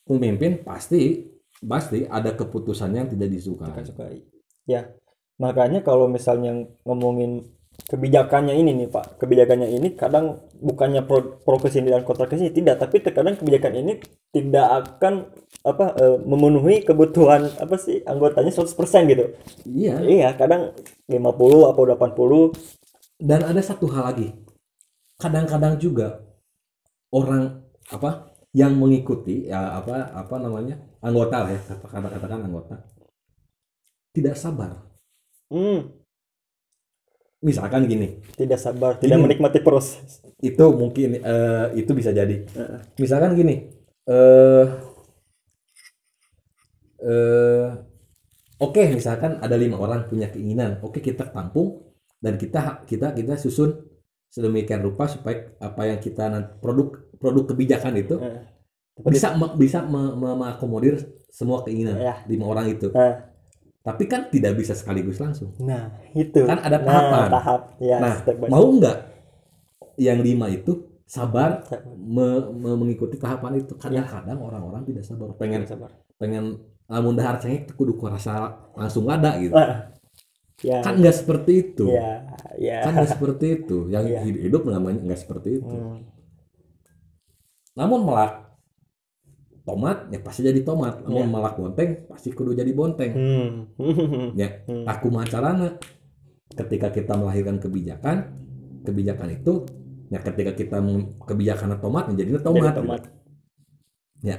[0.04, 1.30] Pemimpin pasti
[1.62, 3.70] pasti ada keputusan yang tidak disukai.
[3.70, 4.92] Suka sukai ya
[5.40, 7.48] makanya kalau misalnya ngomongin
[7.86, 9.22] kebijakannya ini nih pak.
[9.22, 13.38] Kebijakannya ini kadang bukannya pro, pro ke sini dan kontra ke sini tidak tapi terkadang
[13.38, 13.92] kebijakan ini
[14.34, 15.30] tidak akan
[15.62, 19.24] apa eh, memenuhi kebutuhan apa sih anggotanya 100% gitu.
[19.68, 19.94] Iya.
[20.02, 20.74] Iya kadang
[21.06, 24.28] 50 atau 80 dan ada satu hal lagi.
[25.18, 26.22] Kadang-kadang juga
[27.14, 32.80] orang apa yang mengikuti ya apa apa namanya anggota lah ya kata katakan anggota
[34.12, 34.82] tidak sabar.
[35.48, 35.97] Hmm,
[37.44, 38.18] misalkan gini.
[38.34, 40.22] Tidak sabar tidak menikmati proses.
[40.42, 42.46] Itu mungkin eh, itu bisa jadi.
[42.46, 42.80] Heeh.
[42.98, 43.70] misalkan gini
[44.08, 44.66] eh
[46.98, 47.68] eh
[48.58, 50.82] oke misalkan ada lima orang punya keinginan.
[50.82, 51.86] Oke kita tampung
[52.18, 53.86] dan kita kita kita susun
[54.28, 58.42] sedemikian rupa supaya apa yang kita nanti produk produk kebijakan itu Heeh.
[59.08, 60.98] bisa bisa me- me- mengakomodir
[61.30, 62.14] semua keinginan Ya.
[62.26, 62.90] lima orang itu.
[62.90, 63.27] Nah,
[63.88, 65.56] tapi kan tidak bisa sekaligus langsung.
[65.64, 66.44] Nah itu.
[66.44, 67.28] Kan ada nah, tahapan.
[67.32, 67.60] tahap.
[67.80, 68.14] Ya nah
[68.52, 68.96] mau nggak
[69.96, 71.64] yang lima itu sabar
[71.96, 73.72] me- me- mengikuti tahapan itu?
[73.80, 75.32] Kadang-kadang orang-orang tidak sabar.
[75.40, 75.88] Pengen sabar.
[76.18, 76.58] pengen
[76.90, 79.54] lamun dahar cengek kudu ku rasa langsung ada gitu.
[79.56, 79.88] Ah,
[80.60, 80.84] ya.
[80.84, 81.88] Kan nggak seperti itu.
[81.88, 82.28] Ya
[82.60, 82.84] ya.
[82.84, 83.88] Kan nggak seperti itu.
[83.88, 85.76] Yang hidup, hidup namanya nggak seperti itu.
[85.76, 86.04] Hmm.
[87.78, 88.47] namun melak
[89.68, 91.28] tomat ya pasti jadi tomat namun Iya.
[91.28, 93.52] melak bonteng pasti kudu jadi bonteng Hmm.
[94.32, 94.88] ya Hmm.
[94.88, 95.76] aku macarana
[96.56, 98.16] ketika kita melahirkan kebijakan
[98.82, 99.68] kebijakan itu
[100.08, 100.80] ya ketika kita
[101.20, 103.00] kebijakan tomat menjadi tomat, Jadi tomat.
[104.24, 104.36] Ya.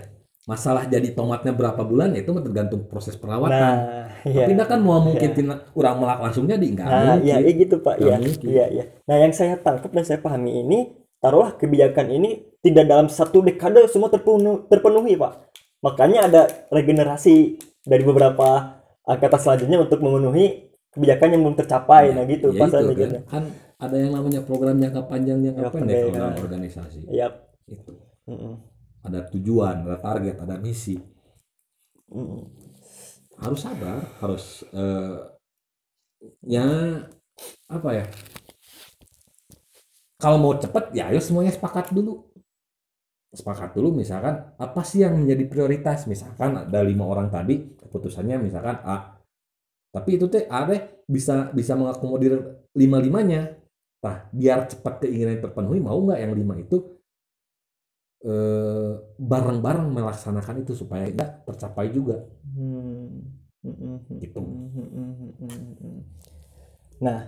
[0.50, 4.50] masalah jadi tomatnya berapa bulan ya itu tergantung proses perawatan Nah, iya.
[4.50, 7.76] tapi kan mau mungkin tina orang melak langsung jadi enggak Nah, mungkin iya, iya gitu
[7.78, 7.96] Pak.
[8.18, 8.48] Mungkin.
[8.50, 8.84] iya, iya.
[9.06, 10.80] Nah, yang saya tangkap dan saya pahami ini,
[11.22, 15.34] taruhlah kebijakan ini tidak dalam satu dekade semua terpenuhi, terpenuhi Pak.
[15.80, 17.56] Makanya ada regenerasi
[17.88, 18.76] dari beberapa
[19.08, 22.12] angkatan selanjutnya untuk memenuhi kebijakan yang belum tercapai.
[22.12, 23.24] Nah, gitu ya Pak itu kan.
[23.30, 23.44] kan
[23.80, 26.44] ada yang namanya program jangka panjang jangka Jangka pendek kalau pendek, dalam nah.
[26.44, 27.28] organisasi Iya.
[27.72, 27.94] itu
[28.28, 28.54] Mm-mm.
[29.08, 31.00] ada tujuan ada target ada misi
[32.12, 32.44] Mm-mm.
[33.40, 35.16] harus sabar harus eh,
[36.44, 36.68] ya
[37.72, 38.06] apa ya
[40.20, 42.28] kalau mau cepet ya ayo semuanya sepakat dulu
[43.30, 48.82] sepakat dulu misalkan apa sih yang menjadi prioritas misalkan ada lima orang tadi keputusannya misalkan
[48.82, 49.22] A
[49.94, 53.54] tapi itu teh A deh bisa bisa mengakomodir lima limanya
[54.02, 56.78] nah biar cepat keinginan terpenuhi mau nggak yang lima itu
[58.26, 62.26] eh, bareng-bareng melaksanakan itu supaya tidak tercapai juga
[63.60, 64.20] Hmm.
[64.24, 64.40] Gitu.
[67.04, 67.20] Nah,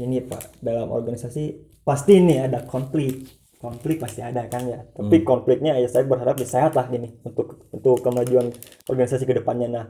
[0.00, 1.44] ini Pak, dalam organisasi
[1.84, 3.28] pasti nih ada konflik.
[3.66, 4.80] Konflik pasti ada kan ya.
[4.94, 5.26] Tapi Hmm.
[5.26, 8.54] konfliknya ya saya berharap ya sehat lah gini untuk untuk kemajuan
[8.86, 9.68] organisasi ke depannya.
[9.68, 9.84] Nah,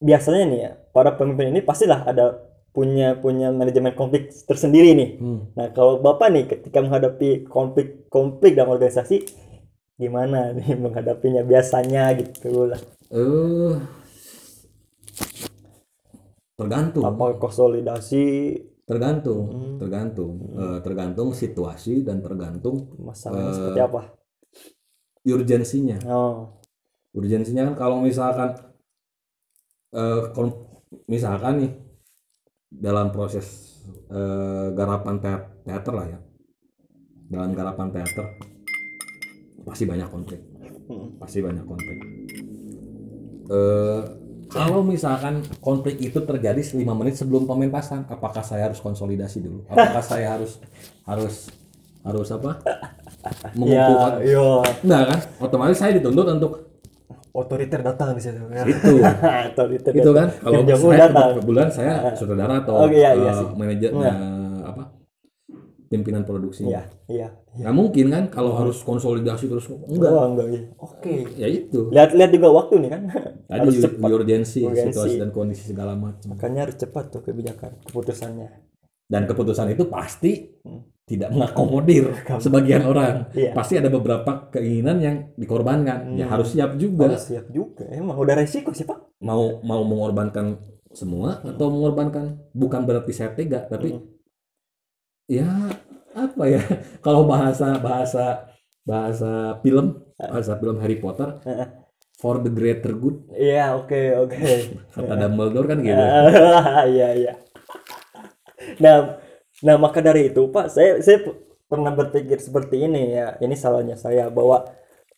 [0.00, 2.40] biasanya nih ya, para pemimpin ini pastilah ada
[2.74, 5.10] punya punya manajemen konflik tersendiri nih.
[5.20, 5.40] Hmm.
[5.52, 9.16] Nah, kalau Bapak nih ketika menghadapi konflik-konflik dalam organisasi
[9.94, 12.80] gimana nih menghadapinya biasanya gitu lah.
[13.14, 13.76] eh
[16.58, 18.24] tergantung Apa konsolidasi
[18.84, 19.76] tergantung Hmm.
[19.80, 24.00] tergantung Eh, tergantung situasi dan tergantung masalahnya Eh, seperti apa?
[25.24, 26.60] urgensinya Oh,
[27.16, 28.52] urgensinya kan kalau misalkan
[30.36, 30.68] kon-
[31.08, 31.72] misalkan nih
[32.68, 33.72] dalam proses
[34.10, 36.18] eh, garapan teater, teater lah ya
[37.30, 38.26] dalam garapan teater
[39.64, 40.40] pasti banyak konflik
[40.84, 41.16] Mm.
[41.16, 41.96] pasti banyak konflik
[43.48, 44.02] eh
[44.50, 50.04] kalau misalkan konflik itu terjadi 5 menit sebelum pementasan apakah saya harus konsolidasi dulu apakah
[50.14, 50.60] saya harus
[51.04, 51.48] harus
[52.04, 56.52] harus apa ya, mengumpulkan yo, enggak kan otomatis saya dituntut untuk
[57.34, 58.38] otoriter datang di situ.
[58.72, 61.28] itu otoriter itu kan kalau saya datang.
[61.34, 63.46] kebetulan saya saudara atau Oh, iya, iya sih.
[63.58, 64.14] manajer Iya.
[65.86, 67.28] Pimpinan produksinya Iya, iya.
[67.50, 67.62] iya.
[67.62, 70.62] nggak mungkin kan kalau harus konsolidasi terus enggak Oh, enggak, iya.
[70.76, 71.14] Oke.
[71.32, 73.02] ya itu Lihat-lihat juga waktu nih kan.
[73.44, 74.08] tadi harus cepat.
[74.10, 74.90] urgensi Urgensi.
[74.90, 78.48] situasi dan kondisi segala macam Makanya harus cepat tuh kebijakan keputusannya.
[79.04, 80.80] dan keputusan itu pasti Hmm.
[81.04, 82.08] tidak mengakomodir
[82.40, 83.52] sebagian orang Iya.
[83.52, 86.32] pasti ada beberapa keinginan yang dikorbankan ya Hmm.
[86.32, 87.84] harus siap juga Harus siap juga.
[87.86, 89.20] Emang udah resiko sih, Pak.
[89.20, 90.56] mau mau mengorbankan
[90.90, 94.13] semua atau mengorbankan bukan berarti saya tega tapi Hmm.
[95.30, 95.48] Ya
[96.14, 96.62] apa ya
[97.04, 98.48] kalau bahasa bahasa
[98.84, 101.40] bahasa film bahasa film Harry Potter
[102.20, 104.38] for the greater good Iya, oke, oke.
[104.94, 106.04] kata Dumbledore kan gitu
[106.94, 107.32] Iya, iya.
[108.80, 109.20] Nah,
[109.60, 111.20] nah maka dari itu, Pak, saya saya
[111.68, 113.36] pernah berpikir seperti ini ya.
[113.42, 114.64] Ini salahnya saya bahwa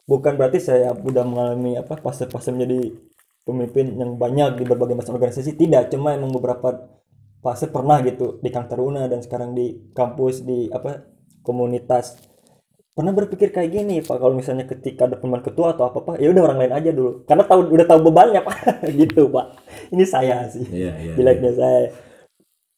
[0.09, 2.95] bukan berarti saya udah mengalami apa fase-fase menjadi
[3.47, 5.55] pemimpin yang banyak di berbagai macam organisasi.
[5.55, 6.95] Tidak, cuma emang beberapa
[7.46, 11.06] fase pernah gitu di Kang Taruna dan sekarang di kampus di apa
[11.46, 12.18] komunitas.
[12.96, 16.42] Pernah berpikir kayak gini, Pak, kalau misalnya ketika ada pemilihan ketua atau apa-apa, ya udah
[16.48, 17.28] orang lain aja dulu.
[17.28, 18.56] Karena tahu udah tahu bebannya, Pak.
[19.04, 19.46] gitu, Pak.
[19.92, 21.92] Ini saya sih iya iya jeleknya saya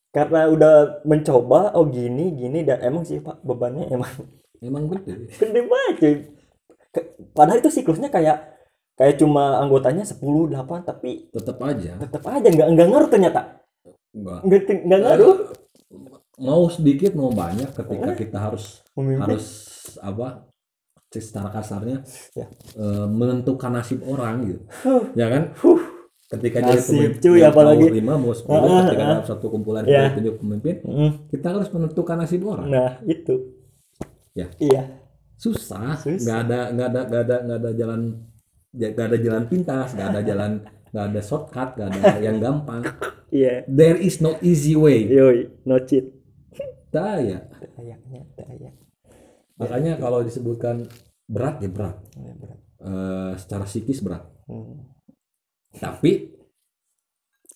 [0.08, 4.12] karena udah mencoba oh gini gini dan emang sih pak bebannya emang
[4.64, 6.14] emang gede gede banget cuy
[7.36, 8.56] padahal itu siklusnya kayak
[8.96, 13.40] kayak cuma anggotanya 10 8 tapi tetap aja tetap aja nggak nggak ngaruh ternyata
[14.18, 15.36] enggak nggak nggak ngaruh
[16.38, 19.22] mau sedikit mau banyak ketika kita harus Memimpin.
[19.24, 19.46] harus
[19.98, 20.46] apa
[21.08, 22.46] secara kasarnya Ya.
[22.76, 24.62] eh, menentukan nasib orang gitu
[25.14, 25.42] ya kan
[26.28, 27.84] ketika Nasib, jadi cuy, mau apalagi.
[27.90, 29.08] lima mau sepuluh Ah, ketika ah.
[29.10, 30.12] dalam satu kumpulan Ya.
[30.12, 33.56] kita pemimpin Mm, kita harus menentukan nasib orang nah itu
[34.36, 34.46] Ya.
[34.60, 34.82] iya
[35.34, 36.20] susah Susah.
[36.20, 38.00] nggak ada nggak ada nggak ada nggak ada jalan
[38.70, 40.52] nggak ada jalan pintas nggak ada jalan
[40.88, 42.82] nggak ada shortcut nggak ada yang gampang.
[43.28, 43.64] Iya.
[43.66, 45.04] There is no easy way.
[45.04, 46.08] Yoi no cheat.
[46.88, 47.44] Daya.
[47.76, 48.70] Kayaknya daya.
[49.56, 50.86] Makanya kalau disebutkan
[51.26, 51.96] berat ya berat.
[52.14, 52.60] Ya, berat.
[52.78, 54.24] Eh, secara psikis berat.
[54.48, 54.80] Hmm.
[55.68, 56.32] tapi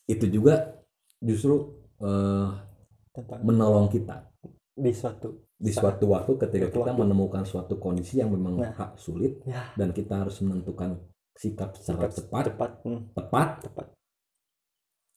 [0.05, 0.77] itu juga
[1.19, 2.49] justru eh,
[3.11, 4.29] tentang menolong kita.
[4.73, 7.01] Di suatu di suatu waktu ketika Suatu kita waktu.
[7.01, 8.75] menemukan suatu kondisi yang memang Nah.
[8.75, 9.71] hak sulit ya.
[9.79, 10.99] dan kita harus menentukan
[11.37, 13.49] sikap secara cepat cepat Hmm, tepat.
[13.65, 13.87] Tepat.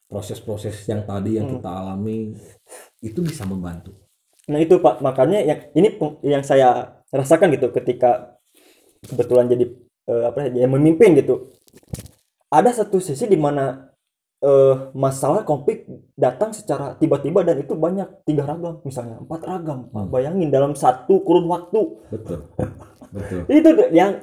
[0.06, 1.56] Proses-proses yang tadi yang Hmm.
[1.60, 2.38] kita alami
[3.02, 3.92] itu bisa membantu.
[4.46, 8.38] Nah itu Pak, makanya yang ini yang saya rasakan gitu ketika
[9.02, 9.66] kebetulan jadi
[10.06, 11.50] eh, apa ya memimpin gitu.
[12.54, 13.90] Ada satu sisi di mana
[14.46, 18.22] eh, masalah konflik datang secara tiba-tiba dan itu banyak.
[18.30, 19.90] Tiga ragam misalnya empat ragam.
[19.90, 20.14] Hmm.
[20.14, 21.82] bayangin dalam satu kurun waktu.
[22.14, 22.46] Betul.
[23.10, 23.40] Betul.
[23.50, 24.22] Itu yang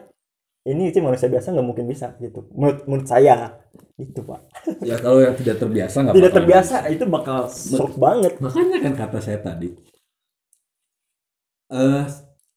[0.62, 2.46] ini sih manusia biasa nggak mungkin bisa gitu.
[2.54, 3.58] Menurut, menurut saya
[3.94, 4.40] gitu pak.
[4.80, 6.92] Ya kalau yang tidak terbiasa nggak tidak terbiasa bisa.
[6.92, 8.38] itu bakal shock banget.
[8.38, 9.74] Makanya kan kata saya tadi
[11.72, 12.04] eh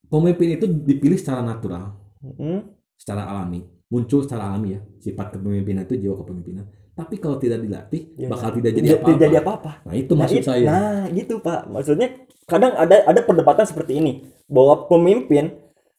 [0.06, 3.62] pemimpin itu dipilih secara natural Hmm, secara alami.
[3.86, 6.65] Muncul secara alami ya sifat kepemimpinan itu jiwa kepemimpinan.
[6.96, 9.22] Tapi kalau tidak dilatih Ya, bakal tidak jadi tidak apa-apa.
[9.22, 9.72] jadi apa-apa.
[9.86, 10.65] Nah itu Nah, maksud it- saya.
[10.65, 11.70] Nah, gitu Pak.
[11.70, 12.08] Maksudnya
[12.46, 14.13] kadang ada ada perdebatan seperti ini
[14.48, 15.54] bahwa pemimpin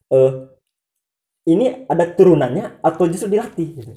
[0.08, 0.32] eh
[1.46, 3.92] ini ada turunannya atau justru dilatih gitu.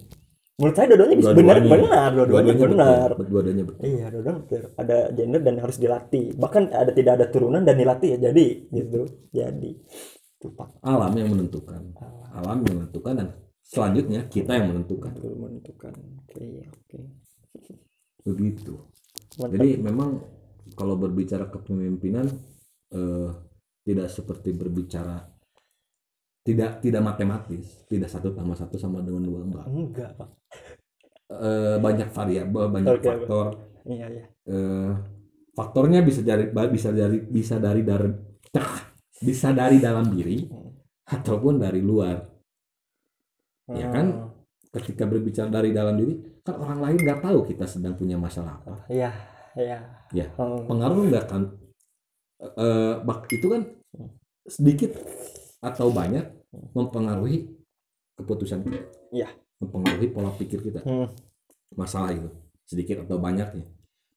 [0.60, 3.10] Menurut saya dua-duanya bisa benar benar, dua-duanya benar.
[3.16, 4.64] dua-duanya betul Iya, dua-duanya benar.
[4.76, 6.26] Ada gender dan harus dilatih.
[6.36, 9.02] Bahkan ada tidak ada turunan dan dilatih ya jadi gitu.
[9.32, 9.72] Jadi
[10.40, 10.80] itu Pak.
[10.88, 12.32] alam yang menentukan Alam.
[12.32, 13.28] alam yang menentukan dan
[13.60, 15.94] selanjutnya kita yang menentukan Betul menentukan.
[16.24, 17.00] Oke, oke.
[18.24, 18.74] begitu
[19.36, 19.52] Mantap.
[19.60, 20.24] jadi memang
[20.80, 22.28] kalau berbicara kepemimpinan
[22.96, 23.30] eh,
[23.84, 25.28] tidak seperti berbicara
[26.40, 30.30] tidak tidak matematis tidak satu tambah satu sama dengan dua enggak enggak, Pak.
[31.30, 33.06] Eh, banyak variabel banyak oke.
[33.06, 33.46] faktor
[33.86, 34.26] Iya, iya.
[34.46, 34.92] eh,
[35.54, 38.10] faktornya bisa dari bisa dari bisa dari dari
[39.20, 40.72] bisa dari dalam diri Hmm.
[41.06, 42.18] ataupun dari luar
[43.70, 44.08] Ya kan?
[44.10, 44.30] Hmm.
[44.70, 48.86] ketika berbicara dari dalam diri kan orang lain nggak tahu kita sedang punya masalah apa
[48.90, 49.10] Iya,
[49.54, 49.78] iya.
[50.10, 50.66] Ya, Hmm.
[50.66, 51.44] pengaruh nggak kan
[52.40, 53.62] eh bak itu kan
[54.46, 54.98] sedikit
[55.60, 56.26] atau banyak
[56.74, 57.46] mempengaruhi
[58.16, 58.80] keputusan kita
[59.12, 59.30] Iya.
[59.60, 61.08] mempengaruhi pola pikir kita Hmm.
[61.76, 62.30] masalah itu
[62.66, 63.66] sedikit atau banyaknya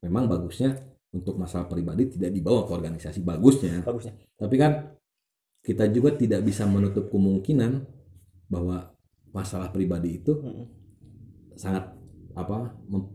[0.00, 0.74] memang bagusnya
[1.12, 4.14] untuk masalah pribadi tidak dibawa ke organisasi bagusnya Bagusnya.
[4.34, 4.96] tapi kan
[5.62, 7.86] kita juga tidak bisa menutup kemungkinan
[8.48, 8.90] bahwa
[9.30, 10.66] masalah pribadi itu Hmm.
[11.54, 11.90] sangat
[12.32, 13.12] apa mem-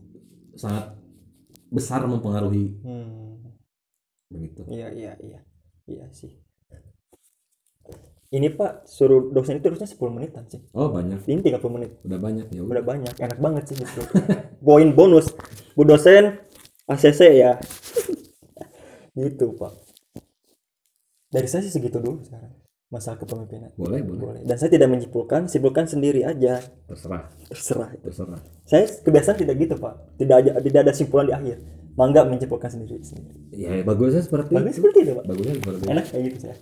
[0.54, 0.94] sangat
[1.68, 3.56] besar mempengaruhi Hmm.
[4.30, 5.40] begitu Iya, iya, iya.
[5.88, 6.32] Iya sih.
[8.28, 10.60] Ini Pak, suruh dosen itu harusnya 10 menitan sih.
[10.76, 11.96] oh banyak Ini 30 menit.
[12.04, 14.04] udah banyak ya Udah banyak, enak banget sih gitu.
[14.68, 15.32] Poin bonus.
[15.74, 16.36] Bu dosen
[16.86, 17.56] ACC ya.
[19.16, 19.72] gitu, Pak.
[21.28, 22.52] Dari saya sih segitu dulu sekarang.
[22.88, 23.72] Masalah kepemimpinan.
[23.76, 24.42] boleh boleh Boleh.
[24.44, 26.60] Dan saya tidak menyimpulkan, simpulkan sendiri aja.
[26.88, 27.92] terserah Terserah.
[28.00, 30.20] terserah Saya kebiasaan tidak gitu, Pak.
[30.20, 31.58] Tidak ada tidak ada simpulan di akhir.
[31.96, 33.00] Mangga menyimpulkan sendiri.
[33.04, 33.40] sendiri.
[33.52, 35.24] ya bagusnya seperti Bagus itu seperti itu, Pak.
[35.26, 36.56] bagusnya seperti itu enak kayak gitu saya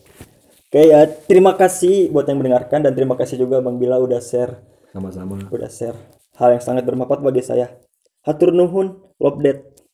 [0.75, 4.59] oke ya terima kasih buat yang mendengarkan dan terima kasih juga bang Bila udah share.
[4.91, 5.39] Sama-sama.
[5.47, 5.95] Udah share
[6.35, 7.71] hal yang sangat bermanfaat bagi saya.
[8.27, 9.75] Hatur nuhun lobdet